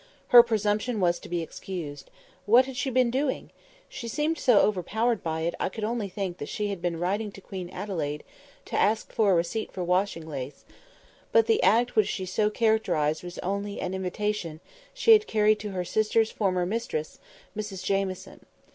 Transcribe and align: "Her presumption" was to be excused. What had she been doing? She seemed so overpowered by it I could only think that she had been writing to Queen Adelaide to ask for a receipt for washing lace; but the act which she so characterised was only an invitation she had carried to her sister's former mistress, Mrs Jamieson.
"Her 0.29 0.41
presumption" 0.41 0.99
was 0.99 1.19
to 1.19 1.29
be 1.29 1.43
excused. 1.43 2.09
What 2.47 2.65
had 2.65 2.75
she 2.75 2.89
been 2.89 3.11
doing? 3.11 3.51
She 3.87 4.07
seemed 4.07 4.39
so 4.39 4.59
overpowered 4.61 5.21
by 5.21 5.41
it 5.41 5.53
I 5.59 5.69
could 5.69 5.83
only 5.83 6.09
think 6.09 6.39
that 6.39 6.49
she 6.49 6.69
had 6.69 6.81
been 6.81 6.97
writing 6.97 7.31
to 7.33 7.39
Queen 7.39 7.69
Adelaide 7.69 8.23
to 8.65 8.75
ask 8.79 9.13
for 9.13 9.29
a 9.29 9.35
receipt 9.35 9.71
for 9.71 9.83
washing 9.83 10.27
lace; 10.27 10.65
but 11.31 11.45
the 11.45 11.61
act 11.61 11.95
which 11.95 12.07
she 12.07 12.25
so 12.25 12.49
characterised 12.49 13.21
was 13.23 13.37
only 13.43 13.79
an 13.79 13.93
invitation 13.93 14.59
she 14.91 15.11
had 15.13 15.27
carried 15.27 15.59
to 15.59 15.69
her 15.69 15.85
sister's 15.85 16.31
former 16.31 16.65
mistress, 16.65 17.19
Mrs 17.55 17.83
Jamieson. 17.83 18.47